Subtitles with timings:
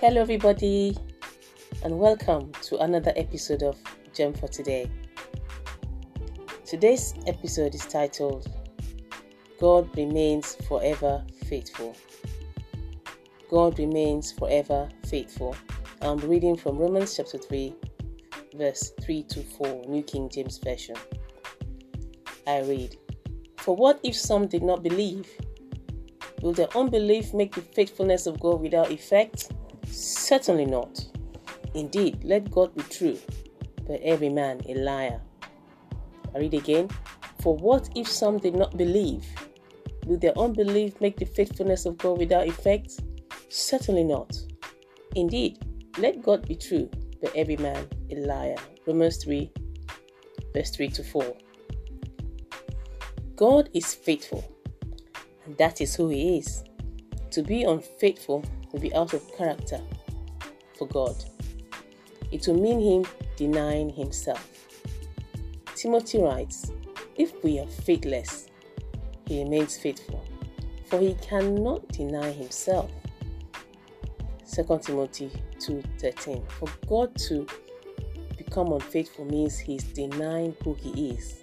[0.00, 0.96] Hello, everybody,
[1.84, 3.76] and welcome to another episode of
[4.14, 4.90] Gem for Today.
[6.64, 8.50] Today's episode is titled
[9.60, 11.94] God Remains Forever Faithful.
[13.50, 15.54] God remains forever faithful.
[16.00, 17.74] I'm reading from Romans chapter 3,
[18.54, 20.96] verse 3 to 4, New King James Version.
[22.46, 22.96] I read,
[23.58, 25.28] For what if some did not believe?
[26.40, 29.50] Will their unbelief make the faithfulness of God without effect?
[29.90, 31.04] Certainly not.
[31.74, 33.18] Indeed, let God be true,
[33.86, 35.20] but every man a liar.
[36.34, 36.88] I read again.
[37.42, 39.24] For what if some did not believe?
[40.06, 43.00] Will their unbelief make the faithfulness of God without effect?
[43.48, 44.38] Certainly not.
[45.14, 45.58] Indeed,
[45.98, 46.88] let God be true,
[47.20, 48.56] but every man a liar.
[48.86, 49.50] Romans 3,
[50.54, 51.34] verse 3 to 4.
[53.36, 54.44] God is faithful,
[55.44, 56.62] and that is who He is.
[57.30, 59.80] To be unfaithful will be out of character
[60.76, 61.16] for God.
[62.30, 64.48] It will mean Him denying Himself.
[65.74, 66.72] Timothy writes,
[67.16, 68.48] If we are faithless,
[69.26, 70.24] He remains faithful,
[70.86, 72.90] for He cannot deny Himself.
[74.52, 77.46] 2 Timothy 2:13 For God to
[78.36, 81.40] become unfaithful means He's denying who He is.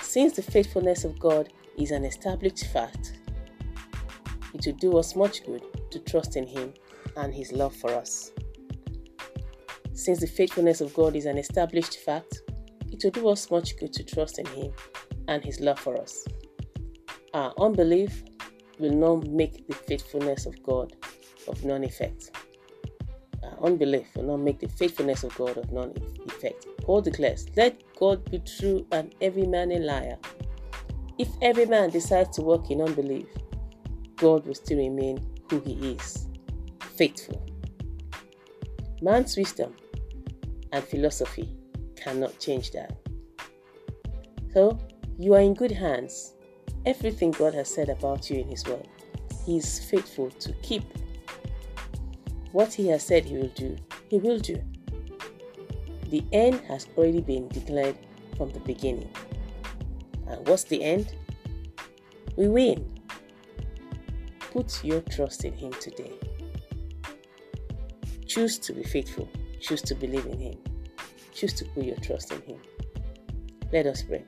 [0.00, 3.14] Since the faithfulness of God is an established fact,
[4.54, 6.72] it will do us much good to trust in Him
[7.16, 8.32] and His love for us.
[9.92, 12.42] Since the faithfulness of God is an established fact,
[12.90, 14.72] it will do us much good to trust in Him
[15.28, 16.26] and His love for us.
[17.32, 18.22] Our unbelief
[18.78, 20.96] will not make the faithfulness of God
[21.48, 22.30] of none effect.
[23.42, 25.94] Our unbelief will not make the faithfulness of God of none
[26.26, 26.66] effect.
[26.82, 30.18] Paul declares, Let God be true and every man a liar.
[31.18, 33.26] If every man decides to walk in unbelief,
[34.16, 36.28] God will still remain who he is
[36.96, 37.44] faithful.
[39.02, 39.74] Man's wisdom
[40.72, 41.54] and philosophy
[41.96, 42.96] cannot change that.
[44.52, 44.78] So,
[45.18, 46.34] you are in good hands.
[46.86, 48.86] Everything God has said about you in His Word,
[49.44, 50.84] He is faithful to keep.
[52.52, 53.76] What He has said He will do,
[54.08, 54.62] He will do.
[56.08, 57.96] The end has already been declared
[58.36, 59.10] from the beginning.
[60.28, 61.14] And what's the end?
[62.36, 62.93] We win.
[64.54, 66.12] Put your trust in Him today.
[68.24, 69.28] Choose to be faithful.
[69.60, 70.54] Choose to believe in Him.
[71.34, 72.60] Choose to put your trust in Him.
[73.72, 74.24] Let us pray.